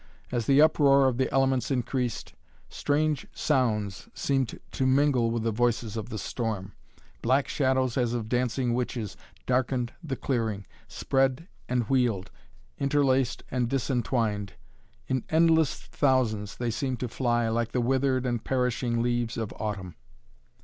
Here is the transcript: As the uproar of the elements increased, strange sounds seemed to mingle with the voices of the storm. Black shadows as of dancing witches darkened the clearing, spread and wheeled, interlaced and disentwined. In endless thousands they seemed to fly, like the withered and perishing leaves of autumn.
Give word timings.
As 0.31 0.47
the 0.47 0.59
uproar 0.63 1.07
of 1.07 1.17
the 1.19 1.31
elements 1.31 1.69
increased, 1.69 2.33
strange 2.69 3.27
sounds 3.35 4.09
seemed 4.15 4.59
to 4.71 4.85
mingle 4.87 5.29
with 5.29 5.43
the 5.43 5.51
voices 5.51 5.95
of 5.95 6.09
the 6.09 6.17
storm. 6.17 6.71
Black 7.21 7.47
shadows 7.47 7.97
as 7.99 8.15
of 8.15 8.27
dancing 8.27 8.73
witches 8.73 9.15
darkened 9.45 9.93
the 10.03 10.15
clearing, 10.15 10.65
spread 10.87 11.47
and 11.69 11.83
wheeled, 11.83 12.31
interlaced 12.79 13.43
and 13.51 13.69
disentwined. 13.69 14.53
In 15.07 15.23
endless 15.29 15.75
thousands 15.75 16.55
they 16.55 16.71
seemed 16.71 16.99
to 17.01 17.07
fly, 17.07 17.47
like 17.49 17.71
the 17.71 17.79
withered 17.79 18.25
and 18.25 18.43
perishing 18.43 19.03
leaves 19.03 19.37
of 19.37 19.53
autumn. 19.59 19.93